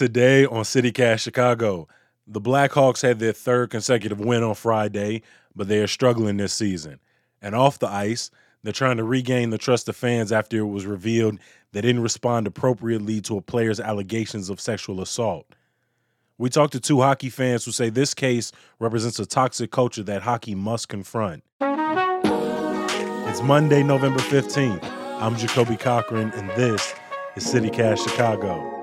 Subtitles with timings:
[0.00, 1.86] Today on CityCast Chicago,
[2.26, 5.20] the Blackhawks had their third consecutive win on Friday,
[5.54, 6.98] but they are struggling this season.
[7.42, 8.30] And off the ice,
[8.62, 11.38] they're trying to regain the trust of fans after it was revealed
[11.72, 15.44] they didn't respond appropriately to a player's allegations of sexual assault.
[16.38, 20.22] We talked to two hockey fans who say this case represents a toxic culture that
[20.22, 21.44] hockey must confront.
[21.60, 24.82] It's Monday, November 15th.
[25.20, 26.94] I'm Jacoby Cochran, and this
[27.36, 28.79] is CityCast Chicago.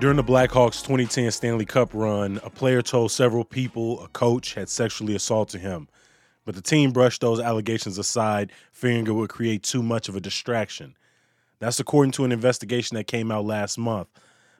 [0.00, 4.70] During the Blackhawks 2010 Stanley Cup run, a player told several people a coach had
[4.70, 5.88] sexually assaulted him,
[6.46, 10.20] but the team brushed those allegations aside, fearing it would create too much of a
[10.20, 10.96] distraction.
[11.58, 14.08] That's according to an investigation that came out last month.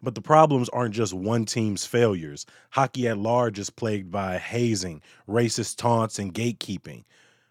[0.03, 2.45] But the problems aren't just one team's failures.
[2.69, 7.05] Hockey at large is plagued by hazing, racist taunts, and gatekeeping.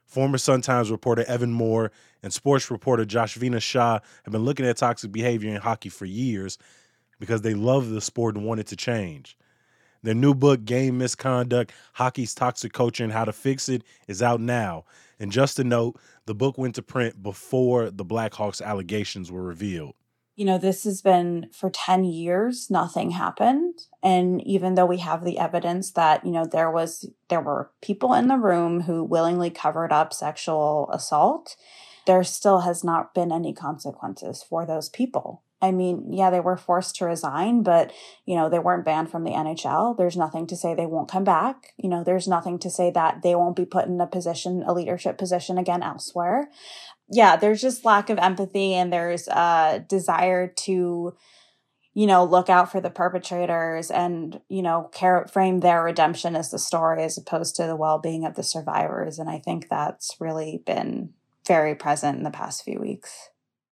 [0.06, 4.78] Former Sun Times reporter Evan Moore and sports reporter Josh Shah have been looking at
[4.78, 6.59] toxic behavior in hockey for years
[7.20, 9.38] because they love the sport and want it to change.
[10.02, 14.39] Their new book, Game Misconduct Hockey's Toxic Culture and How to Fix It, is out
[14.39, 14.86] now.
[15.20, 19.95] And just a note, the book went to print before the Blackhawks allegations were revealed.
[20.38, 23.88] You know, this has been for 10 years, nothing happened.
[24.02, 28.14] And even though we have the evidence that, you know, there was there were people
[28.14, 31.58] in the room who willingly covered up sexual assault,
[32.06, 35.44] there still has not been any consequences for those people.
[35.62, 37.92] I mean, yeah, they were forced to resign, but,
[38.26, 39.98] you know, they weren't banned from the NHL.
[39.98, 41.74] There's nothing to say they won't come back.
[41.78, 44.74] You know, there's nothing to say that they won't be put in a position, a
[44.74, 46.50] leadership position again elsewhere.
[47.12, 51.18] Yeah, there's just lack of empathy and there's a desire to,
[51.94, 56.52] you know, look out for the perpetrators and, you know, care, frame their redemption as
[56.52, 59.20] the story as opposed to the well being of the survivors.
[59.20, 61.14] And I think that's really been
[61.46, 63.30] very present in the past few weeks.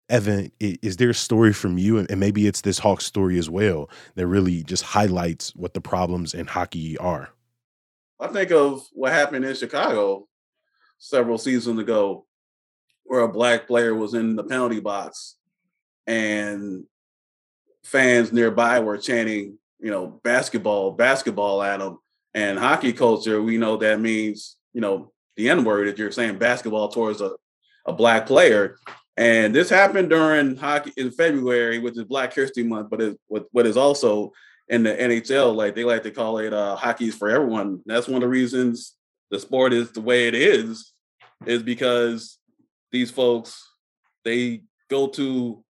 [0.09, 3.89] Evan, is there a story from you, and maybe it's this Hawk story as well,
[4.16, 7.29] that really just highlights what the problems in hockey are?
[8.19, 10.27] I think of what happened in Chicago
[10.99, 12.25] several seasons ago,
[13.03, 15.35] where a black player was in the penalty box,
[16.05, 16.85] and
[17.83, 21.97] fans nearby were chanting, you know, basketball, basketball at him.
[22.33, 26.38] And hockey culture, we know that means, you know, the N word if you're saying
[26.38, 27.31] basketball towards a,
[27.85, 28.77] a black player.
[29.17, 33.65] And this happened during hockey in February, which is Black History Month, but it, what
[33.65, 34.33] is also
[34.67, 37.81] in the NHL, like they like to call it uh, hockey's for everyone.
[37.85, 38.95] That's one of the reasons
[39.31, 40.91] the sport is the way it is,
[41.45, 42.39] is because
[42.91, 43.61] these folks
[44.23, 45.63] they go to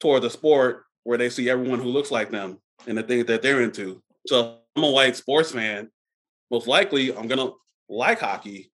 [0.00, 3.42] toward the sport where they see everyone who looks like them and the things that
[3.42, 4.02] they're into.
[4.26, 5.90] So I'm a white sports fan.
[6.50, 7.50] Most likely, I'm gonna
[7.88, 8.70] like hockey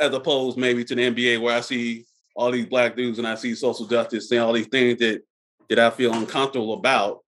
[0.00, 2.06] as opposed maybe to the NBA where I see
[2.38, 5.22] all these black dudes and I see social justice saying all these things that
[5.68, 7.24] that I feel uncomfortable about.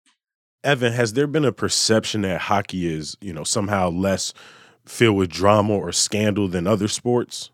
[0.63, 4.35] Evan, has there been a perception that hockey is, you know, somehow less
[4.85, 7.51] filled with drama or scandal than other sports?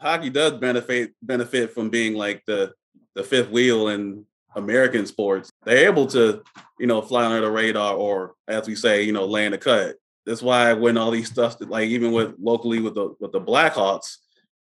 [0.00, 2.72] Hockey does benefit benefit from being like the
[3.16, 4.24] the fifth wheel in
[4.54, 5.50] American sports.
[5.64, 6.42] They're able to,
[6.78, 9.96] you know, fly under the radar or as we say, you know, land a cut.
[10.24, 14.18] That's why when all these stuff like even with locally with the with the Blackhawks,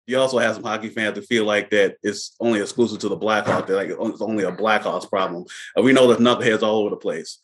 [0.05, 3.17] you also have some hockey fans that feel like that it's only exclusive to the
[3.17, 5.45] Blackhawks, that like it's only a Blackhawks problem.
[5.75, 7.39] And we know there's knuckleheads all over the place.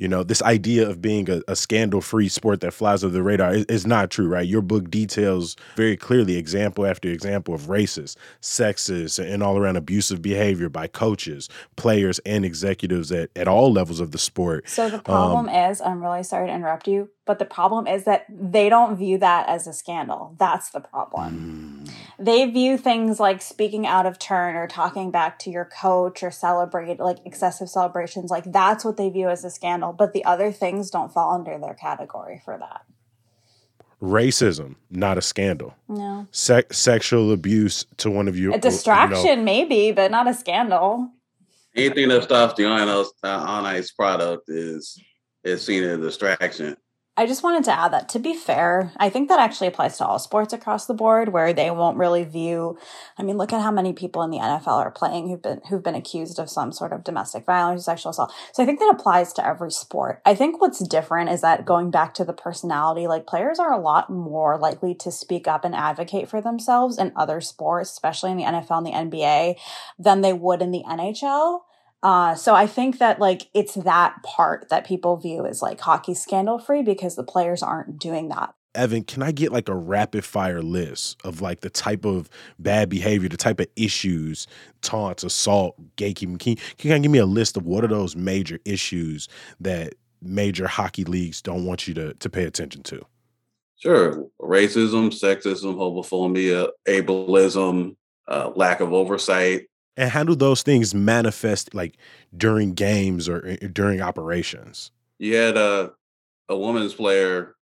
[0.00, 3.52] You know, this idea of being a, a scandal-free sport that flies under the radar
[3.52, 4.46] is, is, not true, right?
[4.46, 10.22] Your book details very clearly example after example of racist, sexist, and all around abusive
[10.22, 14.66] behavior by coaches, players, and executives at, at all levels of the sport.
[14.70, 18.04] So the problem um, is, I'm really sorry to interrupt you, but the problem is
[18.04, 20.34] that they don't view that as a scandal.
[20.38, 21.68] That's the problem.
[21.68, 21.69] Mm.
[22.20, 26.30] They view things like speaking out of turn or talking back to your coach or
[26.30, 28.30] celebrate like excessive celebrations.
[28.30, 29.94] Like that's what they view as a scandal.
[29.94, 32.82] But the other things don't fall under their category for that.
[34.02, 35.74] Racism, not a scandal.
[35.88, 36.26] No.
[36.30, 38.52] Se- sexual abuse to one of you.
[38.52, 39.42] A distraction, you know.
[39.42, 41.10] maybe, but not a scandal.
[41.74, 44.98] Anything that stops the on ice product is
[45.44, 46.76] is seen as a distraction.
[47.20, 50.06] I just wanted to add that to be fair, I think that actually applies to
[50.06, 52.78] all sports across the board where they won't really view
[53.18, 55.82] I mean, look at how many people in the NFL are playing who've been who've
[55.82, 58.32] been accused of some sort of domestic violence sexual assault.
[58.54, 60.22] So I think that applies to every sport.
[60.24, 63.78] I think what's different is that going back to the personality, like players are a
[63.78, 68.38] lot more likely to speak up and advocate for themselves in other sports, especially in
[68.38, 69.56] the NFL and the NBA,
[69.98, 71.60] than they would in the NHL.
[72.02, 76.14] Uh, so I think that like it's that part that people view as like hockey
[76.14, 78.54] scandal free because the players aren't doing that.
[78.74, 82.88] Evan, can I get like a rapid fire list of like the type of bad
[82.88, 84.46] behavior, the type of issues,
[84.80, 86.38] taunts, assault, gatekeeping?
[86.38, 90.68] Can, can you give me a list of what are those major issues that major
[90.68, 93.04] hockey leagues don't want you to, to pay attention to?
[93.76, 94.26] Sure.
[94.40, 97.96] Racism, sexism, homophobia, ableism,
[98.28, 99.62] uh, lack of oversight.
[100.00, 101.98] And how do those things manifest like
[102.36, 104.90] during games or eh, during operations?
[105.18, 105.92] You had a,
[106.48, 107.56] a women's player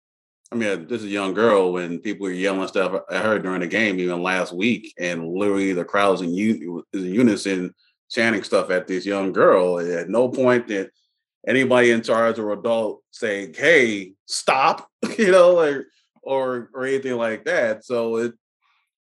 [0.50, 3.60] I mean, this is a young girl when people were yelling stuff at her during
[3.60, 7.74] the game, even last week, and literally the crowds in, in unison
[8.10, 9.78] chanting stuff at this young girl.
[9.78, 10.90] At no point did
[11.46, 14.88] anybody in charge or adult say, "Hey, stop,"
[15.18, 15.84] you know, like
[16.22, 17.84] or or anything like that.
[17.84, 18.32] So it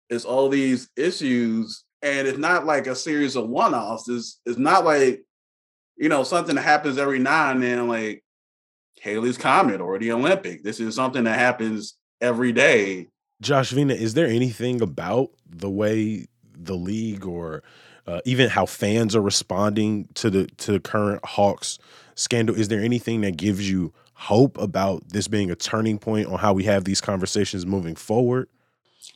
[0.09, 4.09] it's all these issues, and it's not like a series of one-offs.
[4.09, 5.25] It's it's not like
[5.97, 8.23] you know something that happens every now and then, like
[9.01, 10.63] Halley's Comet or the Olympic.
[10.63, 13.09] This is something that happens every day.
[13.43, 17.63] Jashvina, is there anything about the way the league or
[18.07, 21.79] uh, even how fans are responding to the to the current Hawks
[22.17, 22.55] scandal?
[22.55, 26.53] Is there anything that gives you hope about this being a turning point on how
[26.53, 28.49] we have these conversations moving forward?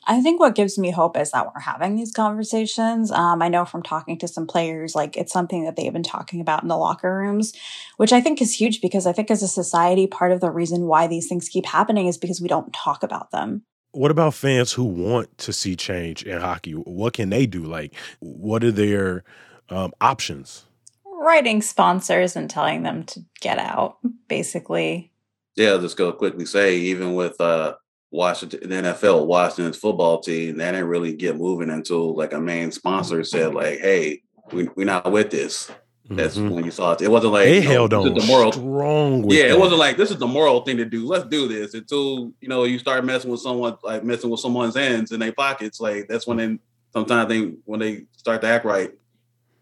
[0.07, 3.11] I think what gives me hope is that we're having these conversations.
[3.11, 6.41] Um, I know from talking to some players, like it's something that they've been talking
[6.41, 7.53] about in the locker rooms,
[7.97, 10.87] which I think is huge because I think as a society, part of the reason
[10.87, 13.63] why these things keep happening is because we don't talk about them.
[13.93, 16.73] What about fans who want to see change in hockey?
[16.73, 17.65] What can they do?
[17.65, 19.25] Like, what are their
[19.71, 20.67] um, options?
[21.05, 23.99] Writing sponsors and telling them to get out,
[24.29, 25.11] basically.
[25.57, 27.75] Yeah, I'll just go quickly say, even with uh,
[28.11, 32.73] Washington, the NFL, Washington's football team, they didn't really get moving until like a main
[32.73, 34.23] sponsor said, like, "Hey,
[34.53, 35.71] we we're not with this."
[36.11, 36.55] That's mm-hmm.
[36.55, 37.03] when you saw it.
[37.03, 39.31] It wasn't like they held on the moral strong.
[39.31, 39.51] yeah, that.
[39.51, 41.07] it wasn't like this is the moral thing to do.
[41.07, 44.77] Let's do this until you know you start messing with someone, like messing with someone's
[44.77, 45.81] ends in their pockets.
[45.81, 46.59] Like that's when they
[46.95, 48.93] sometimes they when they start to act right.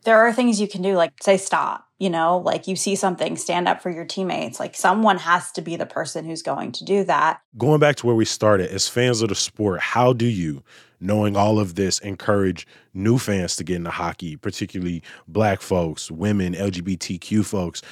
[0.07, 3.37] There are things you can do, like say stop you know like you see something
[3.37, 4.61] stand up for your teammates.
[4.61, 7.41] Like someone has to be the person who's going to do that.
[7.57, 10.63] Going back to where we started as fans of the sport how do you
[10.99, 16.55] knowing all of this encourage new fans to get into hockey particularly black folks women
[16.55, 17.83] lgbtq folks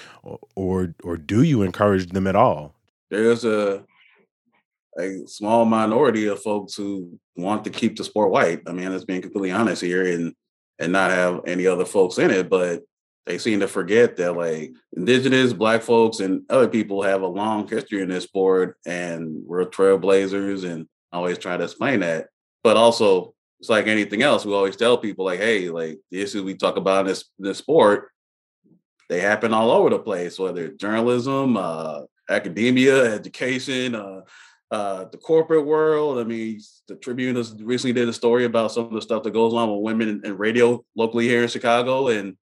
[0.55, 2.75] or or do you encourage them at all?
[3.11, 3.85] There's a
[4.99, 8.63] a small minority of folks who want to keep the sport white.
[8.67, 10.35] I mean let's being completely honest here and
[10.79, 12.83] and not have any other folks in it but
[13.27, 17.67] they seem to forget that like indigenous black folks and other people have a long
[17.67, 22.27] history in this sport and we're trailblazers and I always try to explain that.
[22.63, 26.43] But also it's like anything else we always tell people like hey like the issues
[26.43, 28.11] we talk about in this this sport
[29.09, 34.21] they happen all over the place whether it's journalism uh academia education uh
[34.75, 36.19] uh, the corporate world.
[36.19, 39.31] I mean, the Tribune has recently did a story about some of the stuff that
[39.31, 42.37] goes on with women in, in radio locally here in Chicago, and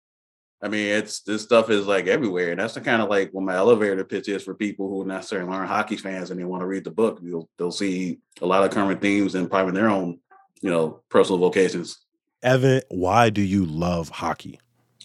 [0.62, 2.50] I mean, it's this stuff is like everywhere.
[2.50, 5.52] And that's the kind of like what my elevator pitch is for people who necessarily
[5.52, 7.18] aren't hockey fans and they want to read the book.
[7.20, 10.20] You'll they'll see a lot of current themes and probably their own,
[10.60, 11.98] you know, personal vocations.
[12.44, 14.60] Evan, why do you love hockey?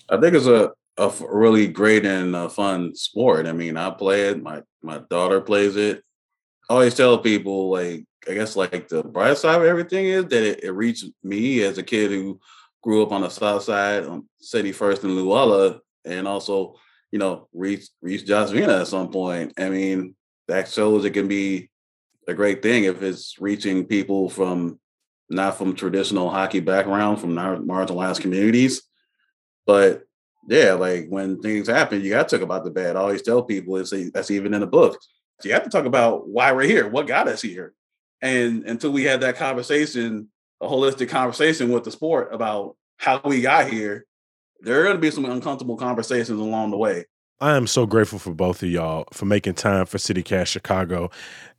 [0.10, 3.48] I think it's a, a really great and fun sport.
[3.48, 4.44] I mean, I play it.
[4.44, 6.04] My my daughter plays it.
[6.69, 10.63] Always tell people like I guess like the bright side of everything is that it,
[10.63, 12.39] it reached me as a kid who
[12.81, 16.75] grew up on the south side, on City First in Luella, and also,
[17.12, 19.53] you know, reached reached Jashvina at some point.
[19.57, 20.15] I mean,
[20.48, 21.69] that shows it can be
[22.27, 24.79] a great thing if it's reaching people from
[25.29, 28.84] not from traditional hockey background, from marginalized communities.
[29.65, 30.03] But
[30.48, 32.95] yeah, like when things happen, you got to talk about the bad.
[32.95, 35.00] I always tell people it's that's even in the book.
[35.44, 37.74] You have to talk about why we're here, what got us here,
[38.22, 40.30] and until we had that conversation
[40.62, 44.06] a holistic conversation with the sport about how we got here,
[44.62, 47.06] there are going to be some uncomfortable conversations along the way.
[47.42, 51.12] I am so grateful for both of y'all for making time for CityCast Chicago.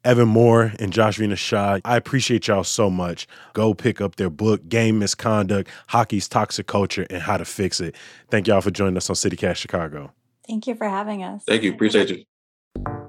[0.04, 3.26] Evan Moore and Jashvina Shah, I appreciate y'all so much.
[3.52, 7.94] Go pick up their book, Game Misconduct Hockey's Toxic Culture and How to Fix It.
[8.30, 10.12] Thank y'all for joining us on CityCast Chicago.
[10.48, 11.42] Thank you for having us.
[11.46, 11.72] Thank you.
[11.72, 13.02] Appreciate you.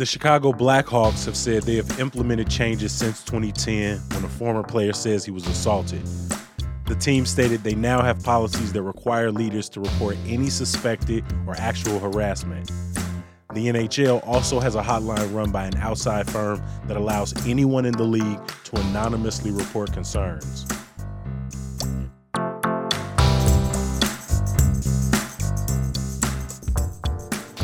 [0.00, 4.94] The Chicago Blackhawks have said they have implemented changes since 2010 when a former player
[4.94, 6.00] says he was assaulted.
[6.86, 11.54] The team stated they now have policies that require leaders to report any suspected or
[11.58, 12.68] actual harassment.
[13.52, 17.92] The NHL also has a hotline run by an outside firm that allows anyone in
[17.92, 20.64] the league to anonymously report concerns.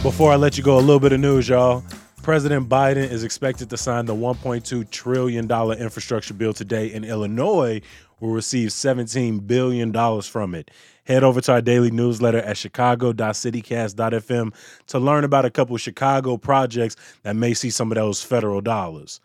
[0.03, 1.83] Before I let you go, a little bit of news, y'all.
[2.27, 7.81] President Biden is expected to sign the $1.2 trillion infrastructure bill today, and Illinois
[8.19, 9.93] will receive $17 billion
[10.23, 10.73] from it.
[11.05, 14.55] Head over to our daily newsletter at chicago.citycast.fm
[14.89, 19.21] to learn about a couple Chicago projects that may see some of those federal dollars.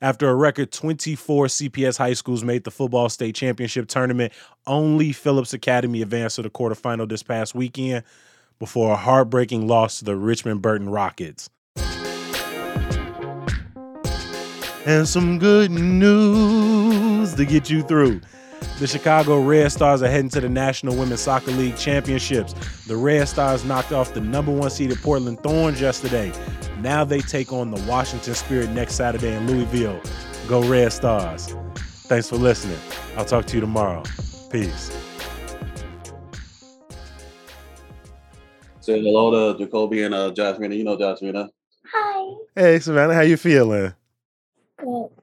[0.00, 4.32] After a record 24 CPS high schools made the football state championship tournament,
[4.68, 8.04] only Phillips Academy advanced to the quarterfinal this past weekend
[8.60, 11.50] before a heartbreaking loss to the Richmond Burton Rockets.
[14.90, 18.20] And some good news to get you through.
[18.80, 22.54] The Chicago Red Stars are heading to the National Women's Soccer League Championships.
[22.88, 26.32] The Red Stars knocked off the number one seeded Portland Thorns yesterday.
[26.80, 30.00] Now they take on the Washington Spirit next Saturday in Louisville.
[30.48, 31.54] Go Red Stars.
[32.08, 32.80] Thanks for listening.
[33.16, 34.02] I'll talk to you tomorrow.
[34.50, 34.90] Peace.
[38.80, 40.72] Say hello to Jacoby and uh, Jasmine.
[40.72, 41.48] You know Jasmine.
[41.94, 42.34] Hi.
[42.56, 43.94] Hey Savannah, how you feeling?
[44.80, 45.19] Good.